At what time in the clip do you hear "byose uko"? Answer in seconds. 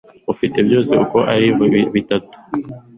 0.67-1.17